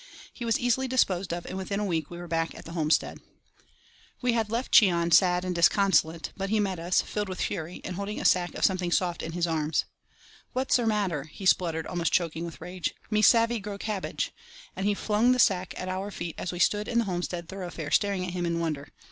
He 0.33 0.45
was 0.45 0.59
easily 0.59 0.87
disposed 0.87 1.31
of, 1.31 1.45
and 1.45 1.57
within 1.59 1.79
a 1.79 1.85
week 1.85 2.09
we 2.09 2.17
were 2.17 2.27
back 2.27 2.55
at 2.55 2.65
the 2.65 2.71
homestead. 2.71 3.19
We 4.19 4.33
had 4.33 4.49
left 4.49 4.71
Cheon 4.73 5.13
sad 5.13 5.45
and 5.45 5.53
disconsolate, 5.53 6.31
but 6.35 6.49
he 6.49 6.59
met 6.59 6.79
us, 6.79 7.03
filled 7.03 7.29
with 7.29 7.39
fury, 7.39 7.81
and 7.83 7.95
holding 7.97 8.19
a 8.19 8.25
sack 8.25 8.55
of 8.55 8.65
something 8.65 8.91
soft 8.91 9.21
in 9.21 9.33
his 9.33 9.45
arms. 9.45 9.85
"What's 10.53 10.79
'er 10.79 10.87
matter?" 10.87 11.25
he 11.25 11.45
spluttered, 11.45 11.85
almost 11.85 12.11
choking 12.11 12.45
with 12.45 12.61
rage. 12.61 12.95
"Me 13.11 13.21
savey 13.21 13.59
grow 13.59 13.77
cabbage"; 13.77 14.31
and 14.75 14.87
he 14.87 14.95
flung 14.95 15.33
the 15.33 15.37
sack 15.37 15.75
at 15.77 15.87
our 15.87 16.09
feet 16.09 16.33
as 16.35 16.51
we 16.51 16.57
stood 16.57 16.87
in 16.87 16.97
the 16.97 17.05
homestead 17.05 17.47
thoroughfare 17.47 17.91
staring 17.91 18.25
at 18.25 18.33
him 18.33 18.47
in 18.47 18.59
wonder. 18.59 18.87